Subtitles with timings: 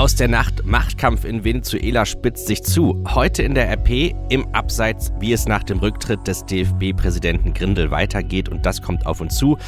[0.00, 3.04] Aus der Nacht Machtkampf in Venezuela spitzt sich zu.
[3.06, 8.48] Heute in der RP im Abseits, wie es nach dem Rücktritt des DFB-Präsidenten Grindel weitergeht
[8.48, 9.58] und das kommt auf uns zu.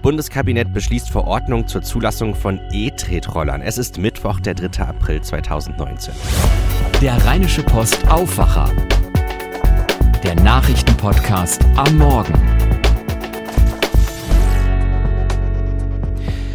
[0.00, 3.60] Bundeskabinett beschließt Verordnung zur Zulassung von E-Tretrollern.
[3.60, 4.84] Es ist Mittwoch, der 3.
[4.84, 6.14] April 2019.
[7.00, 8.70] Der Rheinische Post Aufwacher.
[10.22, 12.61] Der Nachrichtenpodcast am Morgen.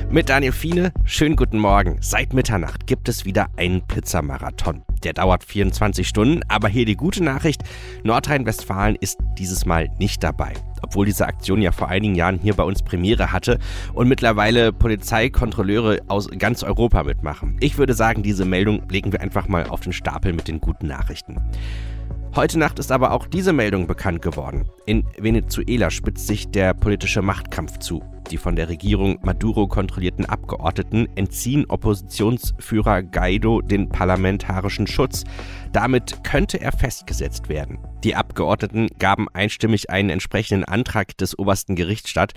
[0.09, 1.97] Mit Daniel Fiene, schönen guten Morgen.
[1.99, 4.83] Seit Mitternacht gibt es wieder einen Pizzamarathon.
[5.03, 7.63] Der dauert 24 Stunden, aber hier die gute Nachricht,
[8.03, 10.53] Nordrhein-Westfalen ist dieses Mal nicht dabei.
[10.81, 13.59] Obwohl diese Aktion ja vor einigen Jahren hier bei uns Premiere hatte
[13.93, 17.57] und mittlerweile Polizeikontrolleure aus ganz Europa mitmachen.
[17.59, 20.87] Ich würde sagen, diese Meldung legen wir einfach mal auf den Stapel mit den guten
[20.87, 21.35] Nachrichten.
[22.33, 24.69] Heute Nacht ist aber auch diese Meldung bekannt geworden.
[24.85, 28.03] In Venezuela spitzt sich der politische Machtkampf zu.
[28.31, 35.23] Die von der Regierung Maduro kontrollierten Abgeordneten entziehen Oppositionsführer Guaido den parlamentarischen Schutz.
[35.71, 37.79] Damit könnte er festgesetzt werden.
[38.03, 42.33] Die Abgeordneten gaben einstimmig einen entsprechenden Antrag des obersten Gerichts statt.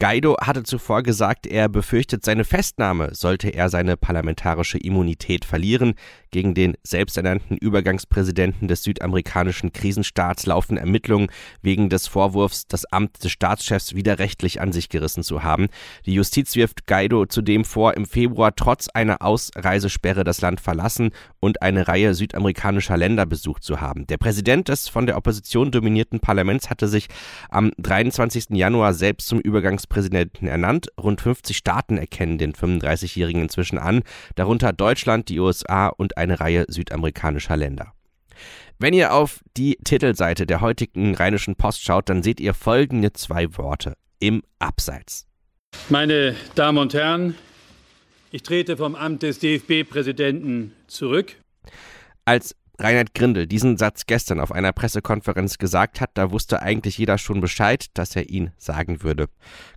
[0.00, 5.94] Guaido hatte zuvor gesagt, er befürchtet seine Festnahme, sollte er seine parlamentarische Immunität verlieren.
[6.30, 11.30] Gegen den selbsternannten Übergangspräsidenten des südamerikanischen Krisenstaats laufen Ermittlungen
[11.62, 15.68] wegen des Vorwurfs, das Amt des Staatschefs widerrechtlich an sich gerissen zu haben.
[16.06, 21.62] Die Justiz wirft Guaido zudem vor, im Februar trotz einer Ausreisesperre das Land verlassen und
[21.62, 24.06] eine Reihe südamerikanischer Länder besucht zu haben.
[24.08, 27.06] Der Präsident des von der Opposition dominierten Parlaments hatte sich
[27.50, 28.46] am 23.
[28.50, 30.88] Januar selbst zum Übergangspräsidenten ernannt.
[31.00, 34.02] Rund 50 Staaten erkennen den 35-Jährigen inzwischen an,
[34.34, 37.92] darunter Deutschland, die USA und eine Reihe südamerikanischer Länder.
[38.78, 43.56] Wenn ihr auf die Titelseite der heutigen Rheinischen Post schaut, dann seht ihr folgende zwei
[43.56, 45.26] Worte im Abseits.
[45.88, 47.34] Meine Damen und Herren,
[48.30, 51.36] ich trete vom Amt des DFB-Präsidenten zurück.
[52.24, 57.18] Als Reinhard Grindel diesen Satz gestern auf einer Pressekonferenz gesagt hat, da wusste eigentlich jeder
[57.18, 59.28] schon Bescheid, dass er ihn sagen würde.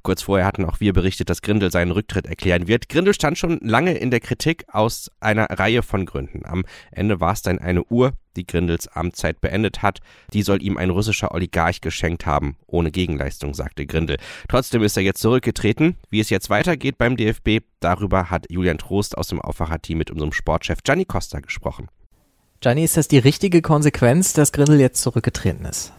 [0.03, 2.90] Kurz vorher hatten auch wir berichtet, dass Grindel seinen Rücktritt erklären wird.
[2.90, 6.45] Grindel stand schon lange in der Kritik aus einer Reihe von Gründen.
[6.45, 10.00] Am Ende war es dann eine Uhr, die Grindels Amtszeit beendet hat.
[10.34, 14.17] Die soll ihm ein russischer Oligarch geschenkt haben, ohne Gegenleistung, sagte Grindel.
[14.47, 15.97] Trotzdem ist er jetzt zurückgetreten.
[16.11, 20.34] Wie es jetzt weitergeht beim DFB, darüber hat Julian Trost aus dem Aufwacherteam mit unserem
[20.34, 21.88] Sportchef Gianni Costa gesprochen.
[22.63, 25.94] Gianni, ist das die richtige Konsequenz, dass Grindel jetzt zurückgetreten ist?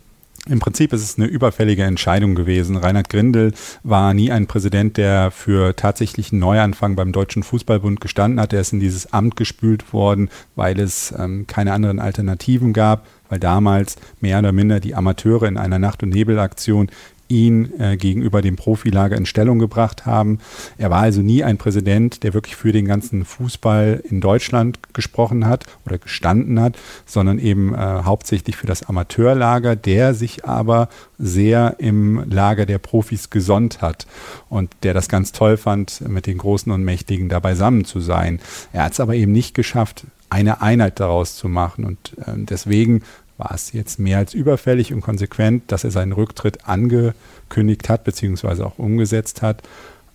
[0.48, 2.76] Im Prinzip ist es eine überfällige Entscheidung gewesen.
[2.76, 3.52] Reinhard Grindel
[3.82, 8.52] war nie ein Präsident, der für tatsächlichen Neuanfang beim Deutschen Fußballbund gestanden hat.
[8.52, 13.40] Er ist in dieses Amt gespült worden, weil es ähm, keine anderen Alternativen gab, weil
[13.40, 16.90] damals mehr oder minder die Amateure in einer Nacht- und Nebelaktion
[17.28, 20.38] ihn äh, gegenüber dem Profilager in Stellung gebracht haben.
[20.78, 25.47] Er war also nie ein Präsident, der wirklich für den ganzen Fußball in Deutschland gesprochen
[25.47, 30.88] hat oder gestanden hat, sondern eben äh, hauptsächlich für das Amateurlager, der sich aber
[31.19, 34.06] sehr im Lager der Profis gesonnt hat
[34.49, 38.41] und der das ganz toll fand, mit den Großen und Mächtigen da beisammen zu sein.
[38.72, 41.84] Er hat es aber eben nicht geschafft, eine Einheit daraus zu machen.
[41.84, 43.03] Und äh, deswegen
[43.42, 48.64] war es jetzt mehr als überfällig und konsequent, dass er seinen Rücktritt angekündigt hat, beziehungsweise
[48.64, 49.62] auch umgesetzt hat.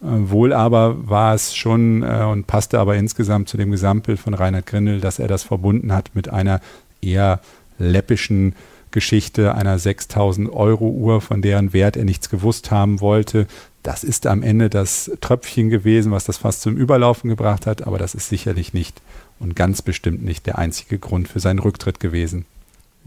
[0.02, 4.34] Äh, wohl aber war es schon äh, und passte aber insgesamt zu dem Gesamtbild von
[4.34, 6.62] Reinhard Grindel, dass er das verbunden hat mit einer
[7.02, 7.42] eher
[7.80, 8.56] läppischen
[8.92, 13.46] Geschichte einer 6000 Euro Uhr, von deren Wert er nichts gewusst haben wollte.
[13.84, 17.98] Das ist am Ende das Tröpfchen gewesen, was das fast zum Überlaufen gebracht hat, aber
[17.98, 19.02] das ist sicherlich nicht
[19.40, 22.46] und ganz bestimmt nicht der einzige Grund für seinen Rücktritt gewesen.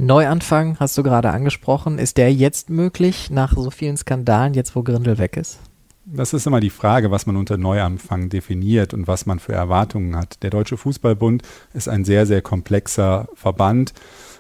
[0.01, 1.99] Neuanfang hast du gerade angesprochen.
[1.99, 5.59] Ist der jetzt möglich nach so vielen Skandalen, jetzt wo Grindel weg ist?
[6.07, 10.17] Das ist immer die Frage, was man unter Neuanfang definiert und was man für Erwartungen
[10.17, 10.43] hat.
[10.43, 11.43] Der Deutsche Fußballbund
[11.75, 13.93] ist ein sehr, sehr komplexer Verband,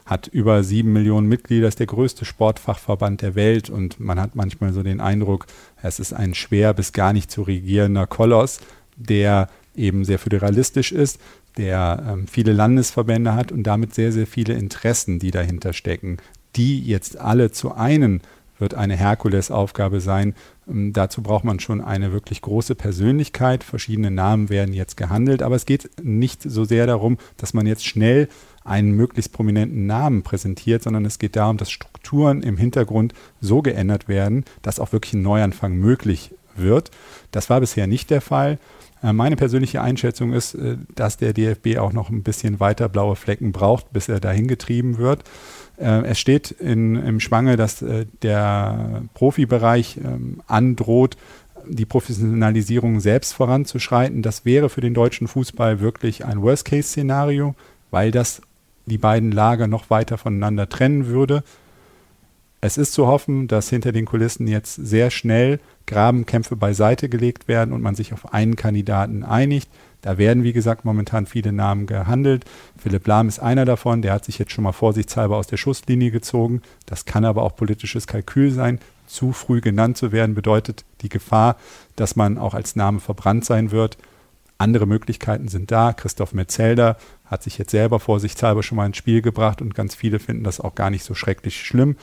[0.07, 4.73] hat über sieben Millionen Mitglieder, ist der größte Sportfachverband der Welt und man hat manchmal
[4.73, 5.45] so den Eindruck,
[5.83, 8.61] es ist ein schwer bis gar nicht zu regierender Koloss,
[8.97, 11.21] der eben sehr föderalistisch ist,
[11.57, 16.19] der ähm, viele Landesverbände hat und damit sehr, sehr viele Interessen, die dahinter stecken.
[16.57, 18.23] Die jetzt alle zu einen
[18.61, 20.35] wird eine Herkulesaufgabe sein.
[20.69, 23.65] Ähm, dazu braucht man schon eine wirklich große Persönlichkeit.
[23.65, 27.87] Verschiedene Namen werden jetzt gehandelt, aber es geht nicht so sehr darum, dass man jetzt
[27.87, 28.29] schnell
[28.63, 34.07] einen möglichst prominenten Namen präsentiert, sondern es geht darum, dass Strukturen im Hintergrund so geändert
[34.07, 36.91] werden, dass auch wirklich ein Neuanfang möglich wird.
[37.31, 38.59] Das war bisher nicht der Fall.
[39.03, 43.17] Äh, meine persönliche Einschätzung ist, äh, dass der DFB auch noch ein bisschen weiter blaue
[43.17, 45.25] Flecken braucht, bis er dahin getrieben wird.
[45.79, 47.85] Äh, es steht in, im Schwange, dass
[48.23, 51.17] der Profibereich ähm, androht,
[51.67, 54.23] die Professionalisierung selbst voranzuschreiten.
[54.23, 57.55] Das wäre für den deutschen Fußball wirklich ein Worst-Case-Szenario,
[57.91, 58.43] weil das
[58.87, 61.45] die beiden Lager noch weiter voneinander trennen würde.
[62.63, 67.73] Es ist zu hoffen, dass hinter den Kulissen jetzt sehr schnell Grabenkämpfe beiseite gelegt werden
[67.73, 69.71] und man sich auf einen Kandidaten einigt.
[70.03, 72.45] Da werden, wie gesagt, momentan viele Namen gehandelt.
[72.79, 76.11] Philipp Lahm ist einer davon, der hat sich jetzt schon mal vorsichtshalber aus der Schusslinie
[76.11, 76.61] gezogen.
[76.85, 78.79] Das kann aber auch politisches Kalkül sein.
[79.07, 81.57] Zu früh genannt zu werden bedeutet die Gefahr,
[81.97, 83.97] dass man auch als Name verbrannt sein wird.
[84.59, 85.95] Andere Möglichkeiten sind da.
[85.95, 90.19] Christoph Metzelder hat sich jetzt selber vorsichtshalber schon mal ins Spiel gebracht und ganz viele
[90.19, 91.97] finden das auch gar nicht so schrecklich schlimm.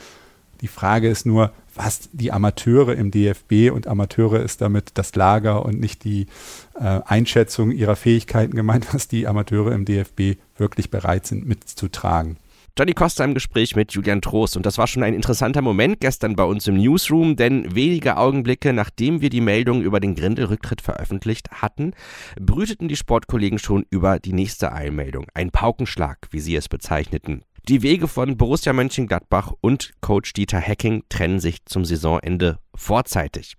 [0.60, 5.64] Die Frage ist nur, was die Amateure im DFB und Amateure ist damit das Lager
[5.64, 6.26] und nicht die
[6.74, 12.36] äh, Einschätzung ihrer Fähigkeiten gemeint, was die Amateure im DFB wirklich bereit sind mitzutragen.
[12.78, 14.56] Johnny Costa im Gespräch mit Julian Trost.
[14.56, 18.72] Und das war schon ein interessanter Moment gestern bei uns im Newsroom, denn wenige Augenblicke
[18.72, 21.92] nachdem wir die Meldung über den Grindel-Rücktritt veröffentlicht hatten,
[22.40, 25.26] brüteten die Sportkollegen schon über die nächste Eilmeldung.
[25.34, 27.42] Ein Paukenschlag, wie sie es bezeichneten.
[27.68, 33.58] Die Wege von Borussia Mönchengladbach und Coach Dieter Hecking trennen sich zum Saisonende vorzeitig.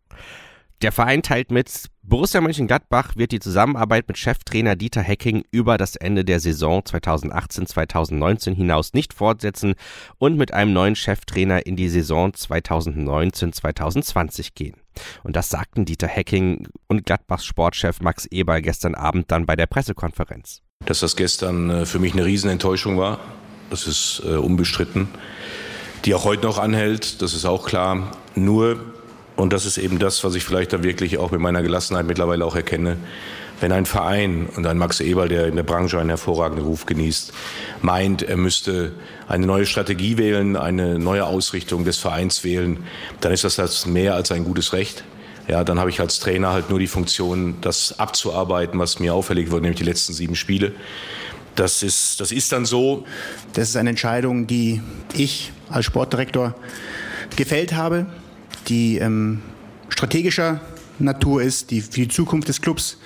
[0.81, 5.95] Der Verein teilt mit, Borussia Mönchengladbach wird die Zusammenarbeit mit Cheftrainer Dieter Hecking über das
[5.95, 9.75] Ende der Saison 2018-2019 hinaus nicht fortsetzen
[10.17, 14.77] und mit einem neuen Cheftrainer in die Saison 2019-2020 gehen.
[15.21, 19.67] Und das sagten Dieter Hecking und Gladbachs Sportchef Max Eber gestern Abend dann bei der
[19.67, 20.63] Pressekonferenz.
[20.83, 23.19] Dass das gestern äh, für mich eine Riesenenttäuschung war,
[23.69, 25.07] das ist äh, unbestritten.
[26.06, 28.12] Die auch heute noch anhält, das ist auch klar.
[28.36, 28.80] Nur,
[29.36, 32.45] und das ist eben das, was ich vielleicht da wirklich auch mit meiner Gelassenheit mittlerweile
[32.45, 32.98] auch erkenne,
[33.62, 37.33] wenn ein Verein und ein Max Eberl, der in der Branche einen hervorragenden Ruf genießt,
[37.81, 38.94] meint, er müsste
[39.27, 42.77] eine neue Strategie wählen, eine neue Ausrichtung des Vereins wählen,
[43.19, 45.04] dann ist das, das mehr als ein gutes Recht.
[45.48, 49.50] Ja, dann habe ich als Trainer halt nur die Funktion, das abzuarbeiten, was mir auffällig
[49.51, 50.74] wird, nämlich die letzten sieben Spiele.
[51.59, 53.06] Das ist, das ist dann so.
[53.51, 54.81] Das ist eine Entscheidung, die
[55.13, 56.56] ich als Sportdirektor
[57.35, 58.06] gefällt habe,
[58.69, 59.41] die ähm,
[59.89, 60.61] strategischer
[61.00, 62.97] Natur ist, die für die Zukunft des Clubs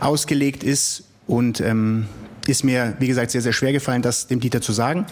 [0.00, 2.06] ausgelegt ist und ähm,
[2.46, 5.04] ist mir, wie gesagt, sehr, sehr schwer gefallen, das dem Dieter zu sagen.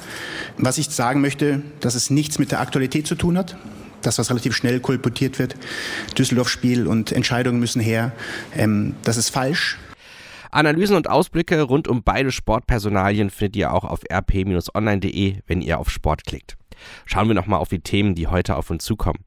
[0.56, 3.58] Was ich sagen möchte, dass es nichts mit der Aktualität zu tun hat.
[4.00, 5.54] Das, was relativ schnell kolportiert wird,
[6.16, 8.12] Düsseldorf-Spiel und Entscheidungen müssen her,
[8.56, 9.76] ähm, das ist falsch.
[10.50, 15.90] Analysen und Ausblicke rund um beide Sportpersonalien findet ihr auch auf rp-online.de, wenn ihr auf
[15.90, 16.56] Sport klickt.
[17.04, 19.24] Schauen wir nochmal auf die Themen, die heute auf uns zukommen.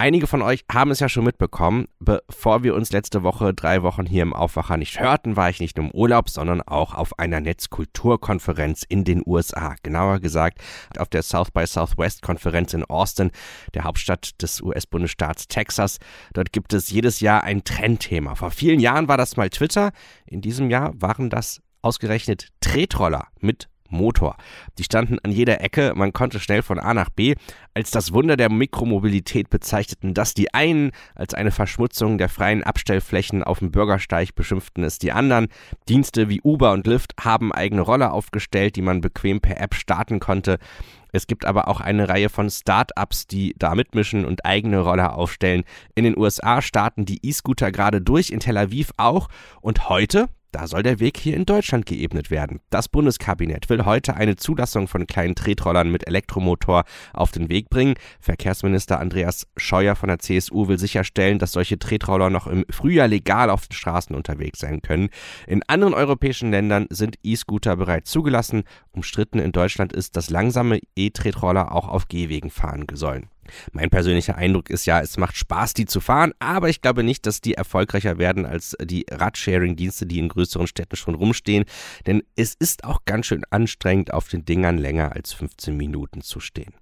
[0.00, 1.86] Einige von euch haben es ja schon mitbekommen.
[1.98, 5.76] Bevor wir uns letzte Woche drei Wochen hier im Aufwacher nicht hörten, war ich nicht
[5.76, 9.74] nur im Urlaub, sondern auch auf einer Netzkulturkonferenz in den USA.
[9.82, 10.60] Genauer gesagt
[10.98, 13.32] auf der South by Southwest Konferenz in Austin,
[13.74, 15.98] der Hauptstadt des US-Bundesstaats Texas.
[16.32, 18.36] Dort gibt es jedes Jahr ein Trendthema.
[18.36, 19.90] Vor vielen Jahren war das mal Twitter.
[20.26, 24.36] In diesem Jahr waren das ausgerechnet Tretroller mit Motor.
[24.78, 27.34] Die standen an jeder Ecke, man konnte schnell von A nach B.
[27.74, 33.44] Als das Wunder der Mikromobilität bezeichneten das die einen, als eine Verschmutzung der freien Abstellflächen
[33.44, 35.48] auf dem Bürgersteig beschimpften es die anderen.
[35.88, 40.20] Dienste wie Uber und Lyft haben eigene Roller aufgestellt, die man bequem per App starten
[40.20, 40.58] konnte.
[41.12, 45.64] Es gibt aber auch eine Reihe von Start-ups, die da mitmischen und eigene Roller aufstellen.
[45.94, 49.28] In den USA starten die E-Scooter gerade durch, in Tel Aviv auch.
[49.60, 52.60] Und heute, da soll der Weg hier in Deutschland geebnet werden.
[52.70, 57.94] Das Bundeskabinett will heute eine Zulassung von kleinen Tretrollern mit Elektromotor auf den Weg bringen.
[58.20, 63.50] Verkehrsminister Andreas Scheuer von der CSU will sicherstellen, dass solche Tretroller noch im Frühjahr legal
[63.50, 65.10] auf den Straßen unterwegs sein können.
[65.46, 68.64] In anderen europäischen Ländern sind E-Scooter bereits zugelassen.
[68.92, 73.28] Umstritten in Deutschland ist, dass langsame E-Tretroller auch auf Gehwegen fahren sollen.
[73.72, 77.26] Mein persönlicher Eindruck ist ja, es macht Spaß, die zu fahren, aber ich glaube nicht,
[77.26, 81.64] dass die erfolgreicher werden als die Radsharing-Dienste, die in größeren Städten schon rumstehen,
[82.06, 86.40] denn es ist auch ganz schön anstrengend, auf den Dingern länger als 15 Minuten zu
[86.40, 86.74] stehen.